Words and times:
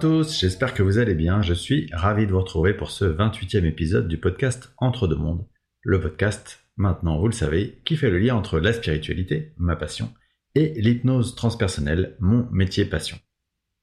Tous, 0.00 0.38
j'espère 0.38 0.74
que 0.74 0.82
vous 0.82 0.98
allez 0.98 1.14
bien. 1.14 1.40
Je 1.40 1.54
suis 1.54 1.88
ravi 1.92 2.26
de 2.26 2.32
vous 2.32 2.40
retrouver 2.40 2.74
pour 2.74 2.90
ce 2.90 3.04
28e 3.04 3.64
épisode 3.64 4.08
du 4.08 4.18
podcast 4.18 4.72
Entre 4.76 5.08
deux 5.08 5.16
mondes. 5.16 5.46
Le 5.80 6.00
podcast, 6.00 6.60
maintenant 6.76 7.18
vous 7.18 7.28
le 7.28 7.32
savez, 7.32 7.80
qui 7.84 7.96
fait 7.96 8.10
le 8.10 8.18
lien 8.18 8.34
entre 8.34 8.58
la 8.58 8.74
spiritualité, 8.74 9.54
ma 9.56 9.74
passion, 9.74 10.12
et 10.54 10.74
l'hypnose 10.76 11.34
transpersonnelle, 11.34 12.16
mon 12.20 12.46
métier 12.50 12.84
passion. 12.84 13.18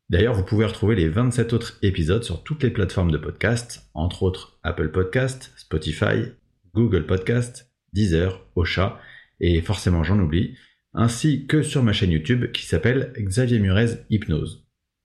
D'ailleurs, 0.09 0.35
vous 0.35 0.43
pouvez 0.43 0.65
retrouver 0.65 0.95
les 0.95 1.09
27 1.09 1.53
autres 1.53 1.79
épisodes 1.81 2.23
sur 2.23 2.43
toutes 2.43 2.61
les 2.61 2.71
plateformes 2.71 3.11
de 3.11 3.17
podcast, 3.17 3.89
entre 3.95 4.21
autres 4.21 4.59
Apple 4.61 4.91
Podcast, 4.91 5.51
Spotify, 5.55 6.33
Google 6.75 7.07
Podcast, 7.07 7.71
Deezer, 7.93 8.45
Ocha, 8.55 8.99
et 9.39 9.61
forcément 9.61 10.03
j'en 10.03 10.19
oublie, 10.19 10.55
ainsi 10.93 11.47
que 11.47 11.63
sur 11.63 11.81
ma 11.81 11.93
chaîne 11.93 12.11
YouTube 12.11 12.51
qui 12.51 12.65
s'appelle 12.65 13.13
Xavier 13.17 13.59
Murez 13.59 14.05
Hypnose. 14.11 14.62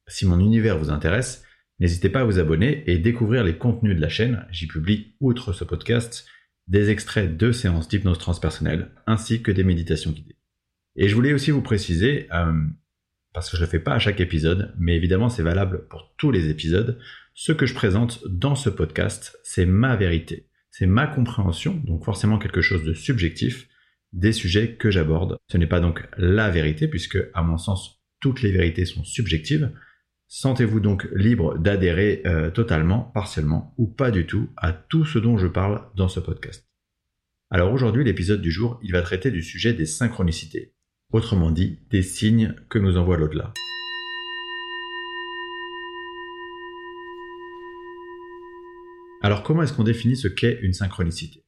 Si 0.08 0.26
mon 0.26 0.40
univers 0.40 0.78
vous 0.78 0.90
intéresse, 0.90 1.44
n'hésitez 1.78 2.08
pas 2.08 2.20
à 2.20 2.24
vous 2.24 2.38
abonner 2.38 2.82
et 2.90 2.98
découvrir 2.98 3.44
les 3.44 3.56
contenus 3.56 3.94
de 3.94 4.00
la 4.00 4.08
chaîne. 4.08 4.46
J'y 4.50 4.66
publie, 4.66 5.14
outre 5.20 5.52
ce 5.52 5.64
podcast, 5.64 6.26
des 6.66 6.90
extraits 6.90 7.36
de 7.36 7.52
séances 7.52 7.88
d'hypnose 7.88 8.18
transpersonnelle 8.18 8.90
ainsi 9.06 9.42
que 9.42 9.52
des 9.52 9.64
méditations 9.64 10.10
guidées. 10.10 10.36
Et 10.96 11.08
je 11.08 11.14
voulais 11.14 11.32
aussi 11.32 11.50
vous 11.50 11.62
préciser, 11.62 12.26
euh, 12.32 12.52
parce 13.32 13.50
que 13.50 13.56
je 13.56 13.62
ne 13.62 13.66
le 13.66 13.70
fais 13.70 13.78
pas 13.78 13.94
à 13.94 13.98
chaque 13.98 14.20
épisode, 14.20 14.74
mais 14.78 14.96
évidemment 14.96 15.28
c'est 15.28 15.42
valable 15.42 15.86
pour 15.88 16.14
tous 16.18 16.30
les 16.30 16.48
épisodes, 16.50 16.98
ce 17.34 17.52
que 17.52 17.66
je 17.66 17.74
présente 17.74 18.26
dans 18.26 18.56
ce 18.56 18.68
podcast, 18.68 19.38
c'est 19.44 19.66
ma 19.66 19.94
vérité, 19.94 20.48
c'est 20.70 20.86
ma 20.86 21.06
compréhension, 21.06 21.76
donc 21.84 22.04
forcément 22.04 22.38
quelque 22.38 22.62
chose 22.62 22.82
de 22.82 22.94
subjectif, 22.94 23.68
des 24.12 24.32
sujets 24.32 24.74
que 24.74 24.90
j'aborde. 24.90 25.38
Ce 25.46 25.56
n'est 25.56 25.66
pas 25.66 25.80
donc 25.80 26.06
la 26.16 26.50
vérité, 26.50 26.88
puisque 26.88 27.18
à 27.34 27.42
mon 27.42 27.58
sens, 27.58 28.02
toutes 28.20 28.42
les 28.42 28.50
vérités 28.50 28.84
sont 28.84 29.04
subjectives, 29.04 29.70
Sentez-vous 30.30 30.80
donc 30.80 31.08
libre 31.14 31.56
d'adhérer 31.56 32.20
euh, 32.26 32.50
totalement, 32.50 33.00
partiellement 33.14 33.74
ou 33.78 33.86
pas 33.86 34.10
du 34.10 34.26
tout 34.26 34.50
à 34.58 34.74
tout 34.74 35.06
ce 35.06 35.18
dont 35.18 35.38
je 35.38 35.46
parle 35.46 35.88
dans 35.96 36.08
ce 36.08 36.20
podcast. 36.20 36.68
Alors 37.48 37.72
aujourd'hui, 37.72 38.04
l'épisode 38.04 38.42
du 38.42 38.50
jour, 38.50 38.78
il 38.82 38.92
va 38.92 39.00
traiter 39.00 39.30
du 39.30 39.42
sujet 39.42 39.72
des 39.72 39.86
synchronicités, 39.86 40.74
autrement 41.14 41.50
dit, 41.50 41.78
des 41.88 42.02
signes 42.02 42.54
que 42.68 42.78
nous 42.78 42.98
envoie 42.98 43.16
l'au-delà. 43.16 43.54
Alors 49.22 49.42
comment 49.42 49.62
est-ce 49.62 49.72
qu'on 49.72 49.82
définit 49.82 50.16
ce 50.16 50.28
qu'est 50.28 50.58
une 50.60 50.74
synchronicité? 50.74 51.42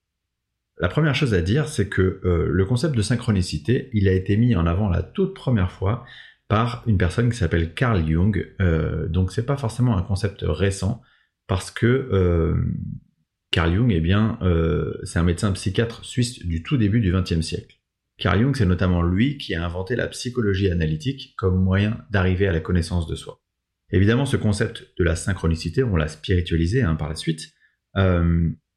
La 0.78 0.88
première 0.88 1.14
chose 1.14 1.34
à 1.34 1.42
dire, 1.42 1.68
c'est 1.68 1.90
que 1.90 2.22
euh, 2.24 2.48
le 2.48 2.64
concept 2.64 2.96
de 2.96 3.02
synchronicité, 3.02 3.90
il 3.92 4.08
a 4.08 4.12
été 4.12 4.38
mis 4.38 4.56
en 4.56 4.64
avant 4.64 4.88
la 4.88 5.02
toute 5.02 5.34
première 5.34 5.70
fois 5.70 6.06
par 6.50 6.82
une 6.88 6.98
personne 6.98 7.30
qui 7.30 7.38
s'appelle 7.38 7.74
Carl 7.74 8.04
Jung. 8.06 8.54
Euh, 8.60 9.06
donc 9.06 9.30
c'est 9.30 9.46
pas 9.46 9.56
forcément 9.56 9.96
un 9.96 10.02
concept 10.02 10.40
récent 10.42 11.00
parce 11.46 11.70
que 11.70 11.86
euh, 11.86 12.56
Carl 13.52 13.72
Jung, 13.72 13.92
eh 13.94 14.00
bien, 14.00 14.36
euh, 14.42 14.98
c'est 15.04 15.20
un 15.20 15.22
médecin 15.22 15.52
psychiatre 15.52 16.04
suisse 16.04 16.44
du 16.44 16.64
tout 16.64 16.76
début 16.76 17.00
du 17.00 17.12
XXe 17.12 17.40
siècle. 17.40 17.76
Carl 18.18 18.40
Jung, 18.40 18.56
c'est 18.56 18.66
notamment 18.66 19.02
lui 19.02 19.38
qui 19.38 19.54
a 19.54 19.64
inventé 19.64 19.94
la 19.94 20.08
psychologie 20.08 20.70
analytique 20.72 21.34
comme 21.36 21.62
moyen 21.62 22.04
d'arriver 22.10 22.48
à 22.48 22.52
la 22.52 22.60
connaissance 22.60 23.06
de 23.06 23.14
soi. 23.14 23.40
Évidemment, 23.92 24.26
ce 24.26 24.36
concept 24.36 24.88
de 24.98 25.04
la 25.04 25.14
synchronicité, 25.14 25.84
on 25.84 25.94
l'a 25.94 26.08
spiritualisé 26.08 26.82
hein, 26.82 26.96
par 26.96 27.08
la 27.08 27.14
suite. 27.14 27.52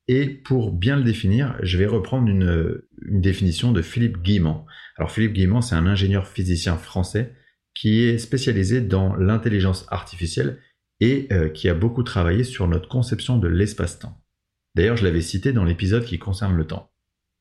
et 0.08 0.28
pour 0.28 0.74
bien 0.74 0.96
le 0.96 1.04
définir, 1.04 1.58
je 1.64 1.80
vais 1.80 1.88
reprendre 1.88 2.30
une, 2.30 2.82
une 3.02 3.22
définition 3.22 3.72
de 3.72 3.82
Philippe 3.82 4.22
Guimand. 4.22 4.68
Alors 4.98 5.12
Philippe 5.12 5.34
Guimand, 5.34 5.62
c'est 5.62 5.76
un 5.76 5.88
ingénieur 5.88 6.28
physicien 6.28 6.78
français 6.78 7.34
qui 7.74 8.04
est 8.04 8.18
spécialisé 8.18 8.82
dans 8.82 9.16
l'intelligence 9.16 9.86
artificielle 9.90 10.60
et 11.00 11.28
euh, 11.32 11.50
qui 11.50 11.70
a 11.70 11.74
beaucoup 11.74 12.04
travaillé 12.04 12.44
sur 12.44 12.68
notre 12.68 12.88
conception 12.88 13.38
de 13.38 13.48
l'espace-temps. 13.48 14.22
D'ailleurs, 14.76 14.98
je 14.98 15.04
l'avais 15.04 15.22
cité 15.22 15.54
dans 15.54 15.66
l'épisode 15.66 16.06
qui 16.06 16.20
concerne 16.20 16.56
le 16.56 16.66
temps. 16.66 16.92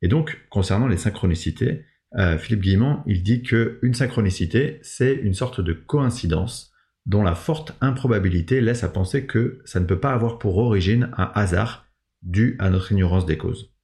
Et 0.03 0.09
donc, 0.09 0.47
concernant 0.51 0.89
les 0.89 0.97
synchronicités, 0.97 1.85
euh, 2.19 2.37
Philippe 2.39 2.63
Guillemont, 2.63 3.03
il 3.07 3.23
dit 3.23 3.43
qu'une 3.43 3.95
synchronicité, 3.95 4.81
c'est 4.83 5.15
une 5.15 5.35
sorte 5.35 5.61
de 5.61 5.73
coïncidence 5.73 6.73
dont 7.07 7.23
la 7.23 7.35
forte 7.35 7.73
improbabilité 7.81 8.61
laisse 8.61 8.85
à 8.85 8.89
penser 8.89 9.27
que 9.27 9.61
ça 9.65 9.81
ne 9.81 9.87
peut 9.87 10.01
pas 10.01 10.13
avoir 10.13 10.39
pour 10.39 10.59
origine 10.59 11.11
un 11.17 11.31
hasard 11.35 11.87
dû 12.23 12.57
à 12.59 12.71
notre 12.71 12.93
ignorance 12.93 13.27
des 13.27 13.39
causes. 13.39 13.75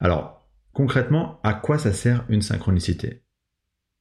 Alors, 0.00 0.48
concrètement, 0.72 1.40
à 1.42 1.54
quoi 1.54 1.78
ça 1.78 1.92
sert 1.92 2.24
une 2.28 2.42
synchronicité? 2.42 3.22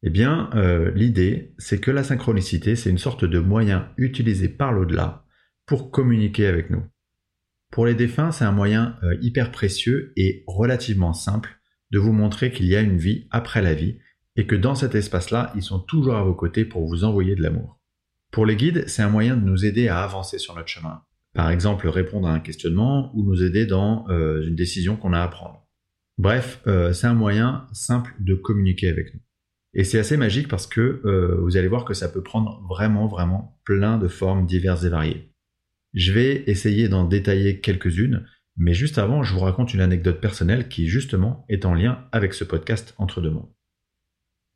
Eh 0.02 0.10
bien, 0.10 0.50
euh, 0.56 0.92
l'idée, 0.96 1.54
c'est 1.58 1.82
que 1.82 1.92
la 1.92 2.04
synchronicité, 2.04 2.76
c'est 2.76 2.90
une 2.90 2.98
sorte 2.98 3.26
de 3.26 3.40
moyen 3.40 3.92
utilisé 3.98 4.48
par 4.48 4.72
l'au-delà 4.72 5.26
pour 5.66 5.92
communiquer 5.92 6.48
avec 6.48 6.70
nous. 6.70 6.84
Pour 7.72 7.86
les 7.86 7.96
défunts, 7.96 8.32
c'est 8.32 8.46
un 8.46 8.52
moyen 8.52 8.98
euh, 9.04 9.18
hyper 9.22 9.52
précieux 9.52 10.14
et 10.16 10.44
relativement 10.48 11.14
simple 11.14 11.60
de 11.92 12.00
vous 12.00 12.14
montrer 12.14 12.52
qu'il 12.52 12.68
y 12.68 12.76
a 12.76 12.82
une 12.82 12.98
vie 12.98 13.28
après 13.30 13.62
la 13.62 13.74
vie 13.74 14.00
et 14.36 14.48
que 14.48 14.56
dans 14.56 14.74
cet 14.74 14.96
espace-là, 14.96 15.52
ils 15.56 15.64
sont 15.64 15.80
toujours 15.80 16.16
à 16.16 16.24
vos 16.24 16.34
côtés 16.34 16.64
pour 16.64 16.88
vous 16.88 17.04
envoyer 17.04 17.36
de 17.36 17.44
l'amour. 17.44 17.80
Pour 18.32 18.46
les 18.46 18.56
guides, 18.56 18.88
c'est 18.88 19.02
un 19.02 19.10
moyen 19.10 19.36
de 19.36 19.44
nous 19.44 19.66
aider 19.66 19.90
à 19.90 20.02
avancer 20.02 20.38
sur 20.38 20.56
notre 20.56 20.70
chemin. 20.70 21.04
Par 21.34 21.50
exemple, 21.52 21.88
répondre 21.90 22.28
à 22.28 22.34
un 22.34 22.40
questionnement 22.40 23.12
ou 23.16 23.24
nous 23.24 23.44
aider 23.44 23.66
dans 23.66 24.08
euh, 24.10 24.48
une 24.48 24.56
décision 24.56 24.96
qu'on 24.96 25.14
a 25.14 25.22
à 25.22 25.28
prendre. 25.28 25.68
Bref, 26.18 26.62
c'est 26.66 27.08
un 27.08 27.14
moyen 27.14 27.66
simple 27.72 28.14
de 28.20 28.36
communiquer 28.36 28.90
avec 28.90 29.14
nous. 29.14 29.22
Et 29.74 29.84
c'est 29.84 30.00
assez 30.00 30.18
magique 30.18 30.48
parce 30.48 30.68
que 30.68 31.02
euh, 31.06 31.38
vous 31.42 31.58
allez 31.58 31.68
voir 31.68 31.86
que 31.86 31.94
ça 31.94 32.10
peut 32.10 32.24
prendre 32.24 32.62
vraiment, 32.68 33.08
vraiment 33.08 33.60
plein 33.66 33.98
de 33.98 34.08
formes 34.08 34.46
diverses 34.46 34.84
et 34.84 34.90
variées. 34.90 35.32
Je 35.94 36.12
vais 36.12 36.44
essayer 36.48 36.90
d'en 36.90 37.04
détailler 37.04 37.60
quelques-unes, 37.60 38.26
mais 38.58 38.74
juste 38.74 38.98
avant, 38.98 39.24
je 39.24 39.34
vous 39.34 39.40
raconte 39.40 39.74
une 39.74 39.82
anecdote 39.82 40.20
personnelle 40.20 40.68
qui 40.70 40.88
justement 40.88 41.46
est 41.50 41.66
en 41.66 41.74
lien 41.74 42.08
avec 42.12 42.34
ce 42.34 42.44
podcast 42.44 42.96
Entre 42.98 43.22
deux 43.22 43.30
mondes. 43.30 43.50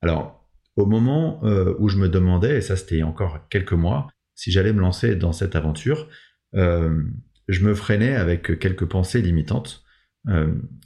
Alors, 0.01 0.49
au 0.75 0.85
moment 0.85 1.39
euh, 1.43 1.75
où 1.79 1.89
je 1.89 1.97
me 1.97 2.09
demandais, 2.09 2.57
et 2.57 2.61
ça 2.61 2.75
c'était 2.75 3.03
encore 3.03 3.47
quelques 3.49 3.73
mois, 3.73 4.07
si 4.35 4.51
j'allais 4.51 4.73
me 4.73 4.81
lancer 4.81 5.15
dans 5.15 5.31
cette 5.31 5.55
aventure, 5.55 6.09
euh, 6.55 7.03
je 7.47 7.63
me 7.63 7.75
freinais 7.75 8.15
avec 8.15 8.59
quelques 8.59 8.85
pensées 8.85 9.21
limitantes. 9.21 9.83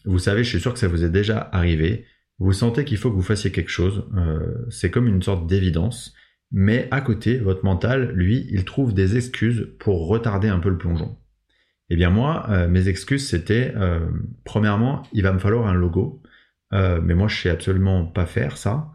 vous 0.05 0.19
savez, 0.19 0.43
je 0.43 0.49
suis 0.49 0.59
sûr 0.59 0.73
que 0.73 0.79
ça 0.79 0.87
vous 0.87 1.03
est 1.03 1.09
déjà 1.09 1.49
arrivé 1.53 2.05
vous 2.39 2.53
sentez 2.53 2.85
qu'il 2.85 2.97
faut 2.97 3.09
que 3.09 3.15
vous 3.15 3.21
fassiez 3.21 3.51
quelque 3.51 3.69
chose, 3.69 4.05
euh, 4.15 4.65
c'est 4.69 4.91
comme 4.91 5.07
une 5.07 5.23
sorte 5.23 5.47
d'évidence, 5.47 6.13
mais 6.51 6.87
à 6.91 7.01
côté, 7.01 7.37
votre 7.37 7.65
mental, 7.65 8.11
lui, 8.13 8.47
il 8.51 8.63
trouve 8.63 8.93
des 8.93 9.17
excuses 9.17 9.69
pour 9.79 10.07
retarder 10.07 10.47
un 10.47 10.59
peu 10.59 10.69
le 10.69 10.77
plongeon. 10.77 11.17
Eh 11.89 11.95
bien 11.95 12.09
moi, 12.09 12.45
euh, 12.49 12.67
mes 12.67 12.89
excuses, 12.89 13.27
c'était, 13.27 13.73
euh, 13.75 14.07
premièrement, 14.43 15.03
il 15.13 15.23
va 15.23 15.33
me 15.33 15.39
falloir 15.39 15.67
un 15.67 15.73
logo, 15.73 16.21
mais 16.71 17.15
moi, 17.15 17.29
je 17.29 17.41
sais 17.41 17.49
absolument 17.49 18.05
pas 18.05 18.25
faire 18.25 18.57
ça, 18.57 18.91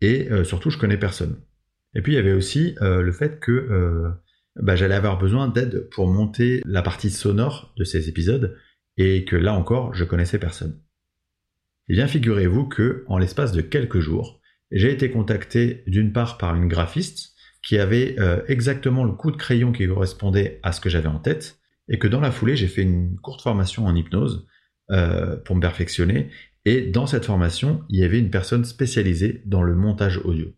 et 0.00 0.28
surtout, 0.44 0.70
je 0.70 0.78
connais 0.78 0.96
personne. 0.96 1.40
Et 1.96 2.00
puis, 2.00 2.12
il 2.12 2.14
y 2.14 2.18
avait 2.20 2.32
aussi 2.32 2.76
le 2.80 3.10
fait 3.10 3.40
que 3.40 4.12
bah, 4.54 4.76
j'allais 4.76 4.94
avoir 4.94 5.18
besoin 5.18 5.48
d'aide 5.48 5.88
pour 5.90 6.06
monter 6.06 6.62
la 6.64 6.82
partie 6.82 7.10
sonore 7.10 7.74
de 7.76 7.82
ces 7.82 8.08
épisodes, 8.08 8.56
et 8.96 9.24
que 9.24 9.34
là 9.34 9.54
encore, 9.54 9.92
je 9.92 10.04
connaissais 10.04 10.38
personne. 10.38 10.80
Eh 11.88 11.94
bien, 11.94 12.08
figurez-vous 12.08 12.66
que, 12.66 13.04
en 13.06 13.18
l'espace 13.18 13.52
de 13.52 13.60
quelques 13.60 14.00
jours, 14.00 14.40
j'ai 14.72 14.90
été 14.90 15.10
contacté 15.10 15.84
d'une 15.86 16.12
part 16.12 16.36
par 16.36 16.56
une 16.56 16.66
graphiste 16.66 17.34
qui 17.62 17.78
avait 17.78 18.16
euh, 18.18 18.42
exactement 18.48 19.04
le 19.04 19.12
coup 19.12 19.30
de 19.30 19.36
crayon 19.36 19.72
qui 19.72 19.86
correspondait 19.86 20.60
à 20.62 20.72
ce 20.72 20.80
que 20.80 20.88
j'avais 20.88 21.08
en 21.08 21.20
tête, 21.20 21.58
et 21.88 21.98
que 21.98 22.08
dans 22.08 22.20
la 22.20 22.32
foulée, 22.32 22.56
j'ai 22.56 22.66
fait 22.66 22.82
une 22.82 23.16
courte 23.20 23.42
formation 23.42 23.86
en 23.86 23.94
hypnose 23.94 24.46
euh, 24.90 25.36
pour 25.36 25.54
me 25.54 25.60
perfectionner, 25.60 26.30
et 26.64 26.82
dans 26.82 27.06
cette 27.06 27.24
formation, 27.24 27.84
il 27.88 28.00
y 28.00 28.04
avait 28.04 28.18
une 28.18 28.30
personne 28.30 28.64
spécialisée 28.64 29.42
dans 29.46 29.62
le 29.62 29.76
montage 29.76 30.18
audio. 30.24 30.48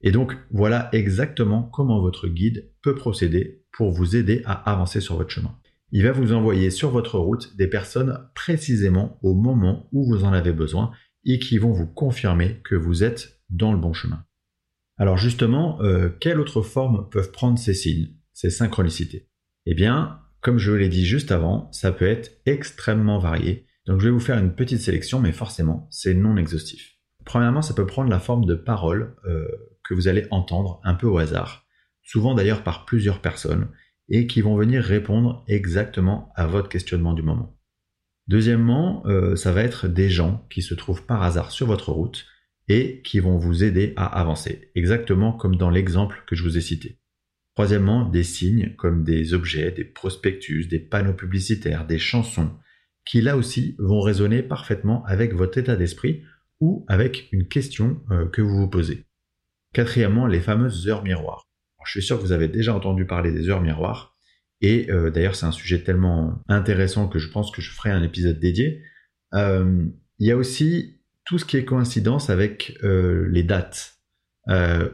Et 0.00 0.10
donc, 0.10 0.36
voilà 0.50 0.88
exactement 0.92 1.62
comment 1.62 2.00
votre 2.00 2.26
guide 2.26 2.72
peut 2.82 2.96
procéder 2.96 3.62
pour 3.72 3.92
vous 3.92 4.16
aider 4.16 4.42
à 4.44 4.70
avancer 4.70 5.00
sur 5.00 5.16
votre 5.16 5.30
chemin 5.30 5.56
il 5.94 6.02
va 6.02 6.10
vous 6.10 6.32
envoyer 6.32 6.70
sur 6.70 6.90
votre 6.90 7.20
route 7.20 7.56
des 7.56 7.68
personnes 7.68 8.28
précisément 8.34 9.16
au 9.22 9.32
moment 9.32 9.88
où 9.92 10.04
vous 10.04 10.24
en 10.24 10.32
avez 10.32 10.52
besoin 10.52 10.90
et 11.24 11.38
qui 11.38 11.56
vont 11.56 11.70
vous 11.70 11.86
confirmer 11.86 12.60
que 12.64 12.74
vous 12.74 13.04
êtes 13.04 13.40
dans 13.48 13.72
le 13.72 13.78
bon 13.78 13.92
chemin. 13.92 14.24
Alors 14.98 15.16
justement, 15.16 15.80
euh, 15.82 16.08
quelle 16.08 16.40
autre 16.40 16.62
forme 16.62 17.08
peuvent 17.10 17.30
prendre 17.30 17.60
ces 17.60 17.74
signes, 17.74 18.08
ces 18.32 18.50
synchronicités? 18.50 19.28
Eh 19.66 19.74
bien, 19.74 20.18
comme 20.40 20.58
je 20.58 20.72
l'ai 20.72 20.88
dit 20.88 21.06
juste 21.06 21.30
avant, 21.30 21.70
ça 21.70 21.92
peut 21.92 22.08
être 22.08 22.42
extrêmement 22.44 23.20
varié. 23.20 23.68
Donc 23.86 24.00
je 24.00 24.06
vais 24.06 24.12
vous 24.12 24.18
faire 24.18 24.38
une 24.38 24.56
petite 24.56 24.80
sélection, 24.80 25.20
mais 25.20 25.32
forcément, 25.32 25.86
c'est 25.92 26.14
non 26.14 26.36
exhaustif. 26.36 26.96
Premièrement, 27.24 27.62
ça 27.62 27.72
peut 27.72 27.86
prendre 27.86 28.10
la 28.10 28.18
forme 28.18 28.46
de 28.46 28.56
paroles 28.56 29.14
euh, 29.26 29.46
que 29.84 29.94
vous 29.94 30.08
allez 30.08 30.26
entendre 30.32 30.80
un 30.82 30.94
peu 30.94 31.06
au 31.06 31.18
hasard, 31.18 31.68
souvent 32.02 32.34
d'ailleurs 32.34 32.64
par 32.64 32.84
plusieurs 32.84 33.20
personnes, 33.20 33.68
et 34.08 34.26
qui 34.26 34.40
vont 34.40 34.56
venir 34.56 34.82
répondre 34.82 35.44
exactement 35.48 36.32
à 36.36 36.46
votre 36.46 36.68
questionnement 36.68 37.14
du 37.14 37.22
moment. 37.22 37.58
Deuxièmement, 38.26 39.02
euh, 39.06 39.36
ça 39.36 39.52
va 39.52 39.62
être 39.62 39.86
des 39.88 40.08
gens 40.08 40.46
qui 40.50 40.62
se 40.62 40.74
trouvent 40.74 41.04
par 41.04 41.22
hasard 41.22 41.50
sur 41.50 41.66
votre 41.66 41.92
route 41.92 42.26
et 42.68 43.02
qui 43.02 43.20
vont 43.20 43.36
vous 43.36 43.62
aider 43.62 43.92
à 43.96 44.06
avancer, 44.06 44.70
exactement 44.74 45.32
comme 45.32 45.56
dans 45.56 45.70
l'exemple 45.70 46.22
que 46.26 46.34
je 46.34 46.42
vous 46.42 46.56
ai 46.56 46.62
cité. 46.62 46.98
Troisièmement, 47.54 48.08
des 48.08 48.24
signes 48.24 48.74
comme 48.76 49.04
des 49.04 49.34
objets, 49.34 49.70
des 49.70 49.84
prospectus, 49.84 50.66
des 50.66 50.78
panneaux 50.78 51.12
publicitaires, 51.12 51.86
des 51.86 51.98
chansons, 51.98 52.50
qui 53.04 53.20
là 53.20 53.36
aussi 53.36 53.76
vont 53.78 54.00
résonner 54.00 54.42
parfaitement 54.42 55.04
avec 55.04 55.34
votre 55.34 55.58
état 55.58 55.76
d'esprit 55.76 56.22
ou 56.60 56.84
avec 56.88 57.28
une 57.32 57.46
question 57.46 58.00
euh, 58.10 58.26
que 58.26 58.40
vous 58.40 58.56
vous 58.56 58.70
posez. 58.70 59.04
Quatrièmement, 59.74 60.26
les 60.26 60.40
fameuses 60.40 60.88
heures 60.88 61.04
miroirs. 61.04 61.44
Je 61.86 61.92
suis 61.92 62.02
sûr 62.02 62.18
que 62.18 62.22
vous 62.22 62.32
avez 62.32 62.48
déjà 62.48 62.74
entendu 62.74 63.06
parler 63.06 63.32
des 63.32 63.48
heures 63.48 63.60
miroirs, 63.60 64.16
et 64.60 64.90
euh, 64.90 65.10
d'ailleurs 65.10 65.34
c'est 65.34 65.46
un 65.46 65.52
sujet 65.52 65.82
tellement 65.82 66.42
intéressant 66.48 67.08
que 67.08 67.18
je 67.18 67.30
pense 67.30 67.50
que 67.50 67.60
je 67.60 67.70
ferai 67.70 67.90
un 67.90 68.02
épisode 68.02 68.38
dédié. 68.38 68.82
Euh, 69.34 69.86
il 70.18 70.26
y 70.26 70.30
a 70.30 70.36
aussi 70.36 71.00
tout 71.24 71.38
ce 71.38 71.44
qui 71.44 71.56
est 71.56 71.64
coïncidence 71.64 72.30
avec 72.30 72.78
les 72.82 73.42
dates, 73.42 73.94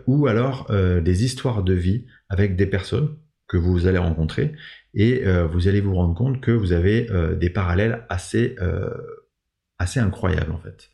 ou 0.06 0.28
alors 0.28 0.70
des 0.70 1.24
histoires 1.24 1.64
de 1.64 1.74
vie 1.74 2.06
avec 2.28 2.54
des 2.54 2.66
personnes 2.66 3.16
que 3.48 3.56
vous 3.56 3.88
allez 3.88 3.98
rencontrer 3.98 4.54
et 4.94 5.26
euh, 5.26 5.46
vous 5.46 5.68
allez 5.68 5.80
vous 5.80 5.94
rendre 5.94 6.14
compte 6.14 6.40
que 6.40 6.50
vous 6.50 6.72
avez 6.72 7.10
euh, 7.10 7.34
des 7.34 7.50
parallèles 7.50 8.06
assez, 8.08 8.56
euh, 8.60 8.90
assez 9.78 10.00
incroyables 10.00 10.52
en 10.52 10.58
fait. 10.58 10.90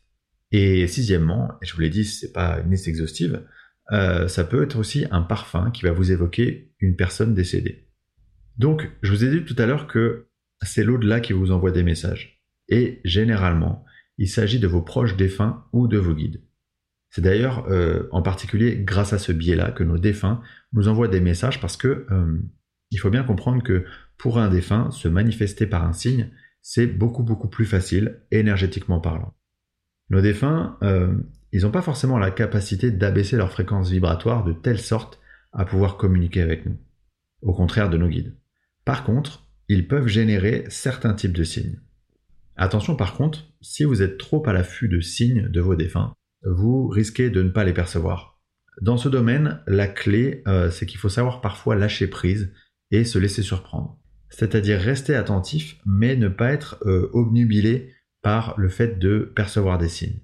Et 0.51 0.87
sixièmement, 0.87 1.51
et 1.61 1.65
je 1.65 1.73
vous 1.73 1.81
l'ai 1.81 1.89
dit, 1.89 2.05
c'est 2.05 2.31
pas 2.31 2.59
une 2.63 2.71
liste 2.71 2.87
exhaustive, 2.87 3.43
ça 3.89 4.43
peut 4.43 4.63
être 4.63 4.77
aussi 4.77 5.05
un 5.11 5.21
parfum 5.21 5.71
qui 5.71 5.83
va 5.83 5.91
vous 5.91 6.11
évoquer 6.11 6.73
une 6.79 6.95
personne 6.95 7.33
décédée. 7.33 7.87
Donc, 8.57 8.89
je 9.01 9.11
vous 9.11 9.23
ai 9.23 9.29
dit 9.29 9.45
tout 9.45 9.55
à 9.61 9.65
l'heure 9.65 9.87
que 9.87 10.27
c'est 10.61 10.83
l'au-delà 10.83 11.19
qui 11.19 11.33
vous 11.33 11.51
envoie 11.51 11.71
des 11.71 11.83
messages. 11.83 12.41
Et 12.67 12.99
généralement, 13.05 13.85
il 14.17 14.27
s'agit 14.27 14.59
de 14.59 14.67
vos 14.67 14.81
proches 14.81 15.15
défunts 15.15 15.65
ou 15.73 15.87
de 15.87 15.97
vos 15.97 16.13
guides. 16.13 16.41
C'est 17.09 17.21
d'ailleurs 17.21 17.67
en 18.11 18.21
particulier 18.21 18.77
grâce 18.77 19.13
à 19.13 19.19
ce 19.19 19.31
biais-là 19.31 19.71
que 19.71 19.83
nos 19.83 19.97
défunts 19.97 20.41
nous 20.73 20.87
envoient 20.87 21.07
des 21.07 21.21
messages 21.21 21.61
parce 21.61 21.77
que 21.77 22.05
il 22.91 22.99
faut 22.99 23.09
bien 23.09 23.23
comprendre 23.23 23.63
que 23.63 23.85
pour 24.17 24.39
un 24.39 24.49
défunt, 24.49 24.91
se 24.91 25.07
manifester 25.07 25.67
par 25.67 25.85
un 25.85 25.93
signe, 25.93 26.31
c'est 26.61 26.87
beaucoup 26.87 27.23
beaucoup 27.23 27.47
plus 27.47 27.65
facile, 27.65 28.21
énergétiquement 28.31 28.99
parlant. 28.99 29.33
Nos 30.09 30.21
défunts, 30.21 30.77
euh, 30.83 31.13
ils 31.51 31.61
n'ont 31.61 31.71
pas 31.71 31.81
forcément 31.81 32.17
la 32.17 32.31
capacité 32.31 32.91
d'abaisser 32.91 33.37
leur 33.37 33.51
fréquence 33.51 33.89
vibratoire 33.89 34.43
de 34.43 34.53
telle 34.53 34.79
sorte 34.79 35.19
à 35.53 35.65
pouvoir 35.65 35.97
communiquer 35.97 36.41
avec 36.41 36.65
nous, 36.65 36.77
au 37.41 37.53
contraire 37.53 37.89
de 37.89 37.97
nos 37.97 38.09
guides. 38.09 38.35
Par 38.85 39.03
contre, 39.03 39.47
ils 39.69 39.87
peuvent 39.87 40.07
générer 40.07 40.65
certains 40.69 41.13
types 41.13 41.33
de 41.35 41.43
signes. 41.43 41.79
Attention 42.55 42.95
par 42.95 43.13
contre, 43.13 43.45
si 43.61 43.83
vous 43.83 44.01
êtes 44.01 44.17
trop 44.17 44.47
à 44.47 44.53
l'affût 44.53 44.87
de 44.87 44.99
signes 44.99 45.47
de 45.49 45.61
vos 45.61 45.75
défunts, 45.75 46.13
vous 46.43 46.87
risquez 46.87 47.29
de 47.29 47.43
ne 47.43 47.49
pas 47.49 47.63
les 47.63 47.73
percevoir. 47.73 48.39
Dans 48.81 48.97
ce 48.97 49.09
domaine, 49.09 49.61
la 49.67 49.87
clé, 49.87 50.43
euh, 50.47 50.69
c'est 50.69 50.85
qu'il 50.85 50.99
faut 50.99 51.09
savoir 51.09 51.41
parfois 51.41 51.75
lâcher 51.75 52.07
prise 52.07 52.53
et 52.91 53.03
se 53.03 53.17
laisser 53.17 53.41
surprendre. 53.41 53.99
C'est-à-dire 54.29 54.79
rester 54.79 55.15
attentif, 55.15 55.77
mais 55.85 56.15
ne 56.15 56.27
pas 56.27 56.51
être 56.51 56.77
euh, 56.85 57.09
obnubilé 57.13 57.93
par 58.21 58.53
le 58.57 58.69
fait 58.69 58.99
de 58.99 59.31
percevoir 59.35 59.77
des 59.77 59.89
signes. 59.89 60.19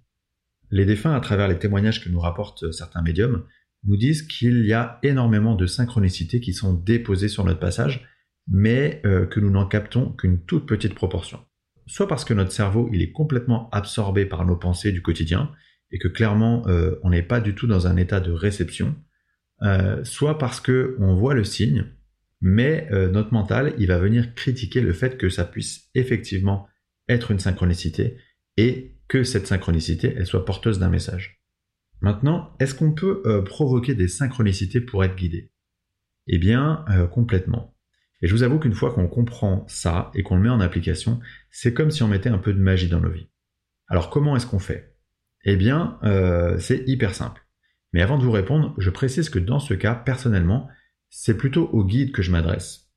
Les 0.74 0.86
défunts, 0.86 1.14
à 1.14 1.20
travers 1.20 1.48
les 1.48 1.60
témoignages 1.60 2.04
que 2.04 2.10
nous 2.10 2.20
rapportent 2.20 2.72
certains 2.72 3.02
médiums, 3.02 3.46
nous 3.86 3.98
disent 3.98 4.24
qu'il 4.24 4.66
y 4.66 4.74
a 4.74 5.00
énormément 5.04 5.56
de 5.56 5.66
synchronicités 5.66 6.40
qui 6.40 6.54
sont 6.54 6.74
déposées 6.74 7.28
sur 7.28 7.44
notre 7.44 7.60
passage, 7.60 8.08
mais 8.48 9.02
euh, 9.06 9.26
que 9.26 9.40
nous 9.40 9.52
n'en 9.52 9.68
captons 9.68 10.12
qu'une 10.14 10.44
toute 10.44 10.66
petite 10.66 10.96
proportion. 10.96 11.40
Soit 11.86 12.08
parce 12.08 12.26
que 12.26 12.34
notre 12.34 12.52
cerveau 12.52 12.90
il 12.92 13.02
est 13.02 13.12
complètement 13.12 13.70
absorbé 13.72 14.26
par 14.26 14.46
nos 14.46 14.56
pensées 14.56 14.92
du 14.92 15.02
quotidien 15.02 15.52
et 15.92 16.00
que 16.00 16.08
clairement 16.08 16.64
euh, 16.68 17.00
on 17.04 17.12
n'est 17.12 17.22
pas 17.22 17.40
du 17.40 17.56
tout 17.56 17.68
dans 17.68 17.88
un 17.88 17.98
état 17.98 18.20
de 18.20 18.32
réception, 18.32 18.96
soit 20.04 20.38
parce 20.38 20.60
que 20.60 20.98
on 21.00 21.16
voit 21.16 21.34
le 21.34 21.46
signe 21.46 21.86
mais 22.46 22.90
euh, 22.92 23.10
notre 23.10 23.34
mental, 23.34 23.74
il 23.80 23.88
va 23.88 23.98
venir 23.98 24.36
critiquer 24.36 24.82
le 24.82 24.92
fait 24.92 25.18
que 25.18 25.30
ça 25.30 25.46
puisse 25.46 25.90
effectivement 25.96 26.68
être 27.08 27.32
une 27.32 27.40
synchronicité 27.40 28.18
et 28.58 28.93
que 29.08 29.24
cette 29.24 29.48
synchronicité, 29.48 30.24
soit 30.26 30.46
porteuse 30.46 30.80
d'un 30.80 30.90
message. 30.90 31.42
Maintenant, 32.02 32.54
est-ce 32.60 32.76
qu'on 32.76 32.94
peut 32.94 33.22
euh, 33.26 33.42
provoquer 33.42 33.96
des 33.96 34.08
synchronicités 34.08 34.82
pour 34.82 35.04
être 35.04 35.16
guidé? 35.16 35.52
Eh 36.28 36.38
bien, 36.38 36.84
euh, 36.90 37.08
complètement. 37.08 37.76
Et 38.22 38.28
je 38.28 38.34
vous 38.34 38.44
avoue 38.44 38.60
qu'une 38.60 38.74
fois 38.74 38.94
qu'on 38.94 39.08
comprend 39.08 39.66
ça 39.68 40.12
et 40.14 40.24
qu'on 40.24 40.36
le 40.36 40.42
met 40.42 40.50
en 40.50 40.62
application, 40.62 41.20
c'est 41.52 41.74
comme 41.74 41.92
si 41.92 42.04
on 42.04 42.08
mettait 42.08 42.30
un 42.30 42.38
peu 42.38 42.54
de 42.54 42.60
magie 42.60 42.88
dans 42.88 43.02
nos 43.02 43.10
vies. 43.10 43.30
Alors 43.88 44.10
comment 44.10 44.36
est-ce 44.36 44.48
qu'on 44.48 44.60
fait? 44.60 44.96
Eh 45.44 45.58
bien, 45.58 46.00
c'est 46.58 46.88
hyper 46.88 47.14
simple. 47.14 47.46
Mais 47.92 48.02
avant 48.02 48.18
de 48.18 48.24
vous 48.24 48.32
répondre, 48.32 48.74
je 48.78 48.90
précise 48.90 49.30
que 49.30 49.40
dans 49.40 49.60
ce 49.60 49.74
cas, 49.74 49.94
personnellement, 49.94 50.70
c'est 51.10 51.38
plutôt 51.38 51.68
au 51.74 51.84
guide 51.84 52.14
que 52.14 52.22
je 52.22 52.32
m'adresse. 52.32 52.90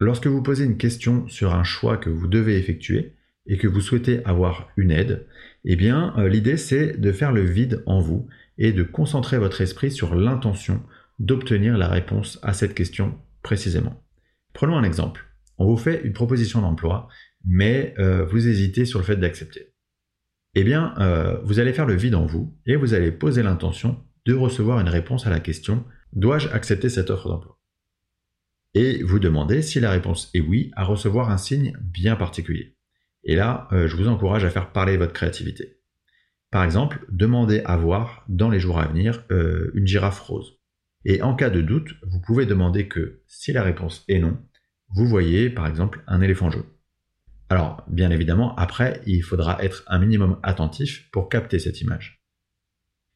Lorsque 0.00 0.26
vous 0.26 0.42
posez 0.42 0.64
une 0.64 0.76
question 0.76 1.26
sur 1.28 1.54
un 1.54 1.64
choix 1.64 1.96
que 1.96 2.10
vous 2.10 2.28
devez 2.28 2.58
effectuer 2.58 3.16
et 3.46 3.58
que 3.58 3.68
vous 3.68 3.80
souhaitez 3.80 4.24
avoir 4.24 4.70
une 4.76 4.90
aide, 4.90 5.26
eh 5.64 5.76
bien 5.76 6.14
euh, 6.18 6.28
l'idée 6.28 6.56
c'est 6.56 6.98
de 6.98 7.12
faire 7.12 7.32
le 7.32 7.42
vide 7.42 7.82
en 7.86 8.00
vous 8.00 8.26
et 8.58 8.72
de 8.72 8.82
concentrer 8.82 9.38
votre 9.38 9.60
esprit 9.60 9.90
sur 9.90 10.14
l'intention 10.14 10.82
d'obtenir 11.18 11.78
la 11.78 11.88
réponse 11.88 12.38
à 12.42 12.52
cette 12.52 12.74
question 12.74 13.18
précisément. 13.42 14.02
Prenons 14.52 14.76
un 14.76 14.84
exemple. 14.84 15.26
On 15.58 15.66
vous 15.66 15.76
fait 15.76 16.02
une 16.04 16.12
proposition 16.12 16.60
d'emploi, 16.60 17.08
mais 17.44 17.94
euh, 17.98 18.24
vous 18.24 18.48
hésitez 18.48 18.84
sur 18.84 18.98
le 18.98 19.04
fait 19.04 19.16
d'accepter. 19.16 19.72
Eh 20.54 20.64
bien, 20.64 20.94
euh, 20.98 21.38
vous 21.44 21.58
allez 21.58 21.72
faire 21.72 21.86
le 21.86 21.94
vide 21.94 22.14
en 22.14 22.26
vous 22.26 22.56
et 22.66 22.76
vous 22.76 22.94
allez 22.94 23.10
poser 23.10 23.42
l'intention 23.42 24.00
de 24.26 24.34
recevoir 24.34 24.80
une 24.80 24.88
réponse 24.88 25.26
à 25.26 25.30
la 25.30 25.40
question 25.40 25.84
Dois-je 26.12 26.48
accepter 26.48 26.88
cette 26.88 27.10
offre 27.10 27.28
d'emploi? 27.28 27.58
Et 28.74 29.02
vous 29.02 29.18
demandez, 29.18 29.62
si 29.62 29.80
la 29.80 29.90
réponse 29.90 30.30
est 30.34 30.40
oui, 30.40 30.70
à 30.74 30.84
recevoir 30.84 31.30
un 31.30 31.38
signe 31.38 31.76
bien 31.80 32.16
particulier. 32.16 32.76
Et 33.24 33.36
là, 33.36 33.68
euh, 33.72 33.88
je 33.88 33.96
vous 33.96 34.08
encourage 34.08 34.44
à 34.44 34.50
faire 34.50 34.72
parler 34.72 34.96
votre 34.96 35.12
créativité. 35.12 35.78
Par 36.50 36.62
exemple, 36.62 37.04
demandez 37.08 37.62
à 37.64 37.76
voir 37.76 38.24
dans 38.28 38.50
les 38.50 38.60
jours 38.60 38.78
à 38.78 38.86
venir 38.86 39.24
euh, 39.30 39.70
une 39.74 39.86
girafe 39.86 40.20
rose. 40.20 40.60
Et 41.04 41.20
en 41.22 41.34
cas 41.34 41.50
de 41.50 41.60
doute, 41.60 41.94
vous 42.06 42.20
pouvez 42.20 42.46
demander 42.46 42.86
que, 42.88 43.22
si 43.26 43.52
la 43.52 43.62
réponse 43.62 44.04
est 44.08 44.20
non, 44.20 44.38
vous 44.94 45.06
voyez 45.06 45.50
par 45.50 45.66
exemple 45.66 46.02
un 46.06 46.20
éléphant 46.20 46.50
jaune. 46.50 46.66
Alors, 47.48 47.82
bien 47.88 48.10
évidemment, 48.10 48.54
après, 48.56 49.00
il 49.06 49.22
faudra 49.22 49.62
être 49.62 49.84
un 49.86 49.98
minimum 49.98 50.38
attentif 50.42 51.10
pour 51.10 51.28
capter 51.28 51.58
cette 51.58 51.80
image. 51.80 52.24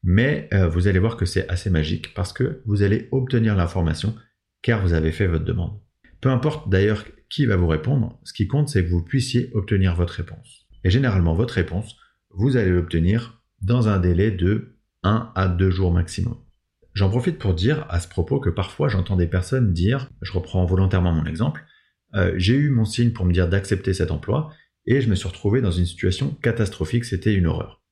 Mais 0.03 0.47
euh, 0.53 0.67
vous 0.67 0.87
allez 0.87 0.99
voir 0.99 1.17
que 1.17 1.25
c'est 1.25 1.47
assez 1.49 1.69
magique 1.69 2.13
parce 2.13 2.31
que 2.31 2.61
vous 2.65 2.83
allez 2.83 3.09
obtenir 3.11 3.55
l'information 3.55 4.15
car 4.61 4.81
vous 4.81 4.93
avez 4.93 5.11
fait 5.11 5.27
votre 5.27 5.45
demande. 5.45 5.79
Peu 6.21 6.29
importe 6.29 6.69
d'ailleurs 6.69 7.05
qui 7.29 7.45
va 7.45 7.55
vous 7.55 7.67
répondre, 7.67 8.19
ce 8.23 8.33
qui 8.33 8.47
compte 8.47 8.69
c'est 8.69 8.83
que 8.83 8.89
vous 8.89 9.03
puissiez 9.03 9.49
obtenir 9.53 9.95
votre 9.95 10.13
réponse. 10.13 10.67
Et 10.83 10.89
généralement 10.89 11.33
votre 11.33 11.53
réponse, 11.53 11.95
vous 12.31 12.57
allez 12.57 12.71
l'obtenir 12.71 13.41
dans 13.61 13.87
un 13.87 13.99
délai 13.99 14.31
de 14.31 14.77
1 15.03 15.31
à 15.35 15.47
2 15.47 15.69
jours 15.69 15.93
maximum. 15.93 16.37
J'en 16.93 17.09
profite 17.09 17.37
pour 17.37 17.53
dire 17.53 17.85
à 17.89 17.99
ce 17.99 18.07
propos 18.07 18.39
que 18.39 18.49
parfois 18.49 18.89
j'entends 18.89 19.15
des 19.15 19.27
personnes 19.27 19.73
dire, 19.73 20.09
je 20.21 20.31
reprends 20.31 20.65
volontairement 20.65 21.13
mon 21.13 21.25
exemple, 21.25 21.63
euh, 22.15 22.33
j'ai 22.37 22.55
eu 22.55 22.69
mon 22.69 22.85
signe 22.85 23.11
pour 23.11 23.25
me 23.25 23.33
dire 23.33 23.47
d'accepter 23.47 23.93
cet 23.93 24.11
emploi 24.11 24.51
et 24.85 25.01
je 25.01 25.09
me 25.09 25.15
suis 25.15 25.27
retrouvé 25.27 25.61
dans 25.61 25.71
une 25.71 25.85
situation 25.85 26.31
catastrophique, 26.41 27.05
c'était 27.05 27.33
une 27.33 27.47
horreur. 27.47 27.83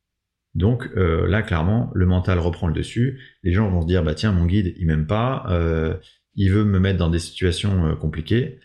Donc 0.56 0.90
euh, 0.98 1.28
là, 1.28 1.44
clairement, 1.44 1.92
le 1.94 2.06
mental 2.08 2.40
reprend 2.40 2.68
le 2.68 2.74
dessus. 2.74 3.20
Les 3.44 3.54
gens 3.54 3.70
vont 3.70 3.82
se 3.82 3.88
dire, 3.88 4.04
bah 4.04 4.16
tiens, 4.16 4.32
mon 4.32 4.46
guide, 4.46 4.74
il 4.78 4.88
m'aime 4.88 5.06
pas. 5.06 5.46
Euh, 5.50 5.96
il 6.34 6.52
veut 6.52 6.66
me 6.66 6.80
mettre 6.80 6.98
dans 6.98 7.10
des 7.10 7.20
situations 7.20 7.96
compliquées. 7.96 8.60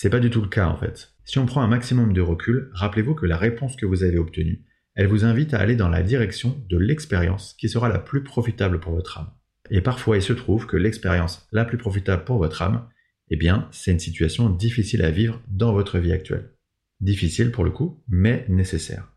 C'est 0.00 0.10
pas 0.10 0.20
du 0.20 0.30
tout 0.30 0.40
le 0.40 0.48
cas 0.48 0.68
en 0.68 0.76
fait. 0.76 1.10
Si 1.24 1.40
on 1.40 1.46
prend 1.46 1.60
un 1.60 1.66
maximum 1.66 2.12
de 2.12 2.20
recul, 2.20 2.70
rappelez-vous 2.72 3.16
que 3.16 3.26
la 3.26 3.36
réponse 3.36 3.74
que 3.74 3.84
vous 3.84 4.04
avez 4.04 4.16
obtenue, 4.16 4.64
elle 4.94 5.08
vous 5.08 5.24
invite 5.24 5.54
à 5.54 5.58
aller 5.58 5.74
dans 5.74 5.88
la 5.88 6.04
direction 6.04 6.64
de 6.70 6.78
l'expérience 6.78 7.56
qui 7.58 7.68
sera 7.68 7.88
la 7.88 7.98
plus 7.98 8.22
profitable 8.22 8.78
pour 8.78 8.92
votre 8.92 9.18
âme. 9.18 9.32
Et 9.70 9.80
parfois, 9.80 10.16
il 10.16 10.22
se 10.22 10.32
trouve 10.32 10.68
que 10.68 10.76
l'expérience 10.76 11.48
la 11.50 11.64
plus 11.64 11.78
profitable 11.78 12.22
pour 12.22 12.38
votre 12.38 12.62
âme, 12.62 12.88
eh 13.30 13.34
bien, 13.34 13.66
c'est 13.72 13.90
une 13.90 13.98
situation 13.98 14.50
difficile 14.50 15.02
à 15.02 15.10
vivre 15.10 15.42
dans 15.48 15.72
votre 15.72 15.98
vie 15.98 16.12
actuelle. 16.12 16.52
Difficile 17.00 17.50
pour 17.50 17.64
le 17.64 17.72
coup, 17.72 18.00
mais 18.06 18.46
nécessaire. 18.48 19.12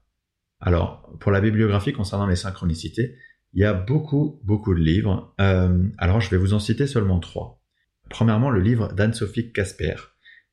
Alors, 0.59 1.15
pour 1.19 1.31
la 1.31 1.41
bibliographie 1.41 1.93
concernant 1.93 2.25
les 2.25 2.35
synchronicités, 2.35 3.17
il 3.53 3.61
y 3.61 3.65
a 3.65 3.73
beaucoup, 3.75 4.41
beaucoup 4.43 4.73
de 4.73 4.79
livres. 4.79 5.35
Euh, 5.39 5.87
alors, 5.99 6.21
je 6.21 6.31
vais 6.31 6.37
vous 6.37 6.55
en 6.55 6.59
citer 6.59 6.87
seulement 6.87 7.19
trois. 7.19 7.61
Premièrement, 8.09 8.49
le 8.49 8.61
livre 8.61 8.91
d'Anne-Sophie 8.93 9.53
Casper, 9.53 9.93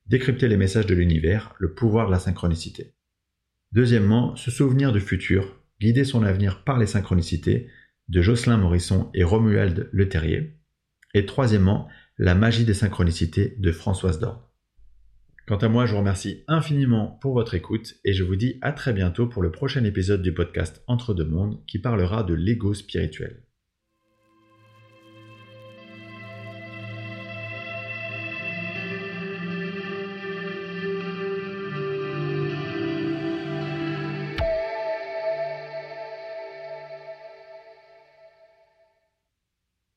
Décrypter 0.09 0.49
les 0.49 0.57
messages 0.57 0.87
de 0.87 0.95
l'univers, 0.95 1.55
le 1.59 1.75
pouvoir 1.75 2.07
de 2.07 2.12
la 2.12 2.19
synchronicité. 2.19 2.95
Deuxièmement, 3.73 4.37
Se 4.37 4.50
souvenir 4.50 4.91
du 4.93 5.00
futur, 5.00 5.61
guider 5.81 6.05
son 6.05 6.23
avenir 6.23 6.65
par 6.65 6.79
les 6.79 6.87
synchronicités, 6.87 7.69
de 8.09 8.23
Jocelyn 8.23 8.57
Morisson 8.57 9.11
et 9.12 9.23
Romuald 9.23 9.91
Leterrier. 9.93 10.55
Et 11.12 11.27
troisièmement, 11.27 11.88
La 12.17 12.35
magie 12.35 12.65
des 12.65 12.73
synchronicités 12.73 13.55
de 13.59 13.71
Françoise 13.71 14.19
Dorn. 14.19 14.41
Quant 15.47 15.59
à 15.59 15.69
moi, 15.69 15.85
je 15.85 15.93
vous 15.93 15.99
remercie 15.99 16.43
infiniment 16.49 17.19
pour 17.21 17.35
votre 17.35 17.55
écoute 17.55 17.95
et 18.05 18.15
je 18.15 18.25
vous 18.25 18.37
dis 18.37 18.59
à 18.62 18.73
très 18.73 18.95
bientôt 18.95 19.27
pour 19.27 19.43
le 19.43 19.50
prochain 19.50 19.85
épisode 19.85 20.23
du 20.23 20.33
podcast 20.33 20.83
Entre 20.87 21.12
deux 21.12 21.25
mondes 21.27 21.62
qui 21.67 21.79
parlera 21.79 22.23
de 22.23 22.33
l'ego 22.33 22.73
spirituel. 22.73 23.48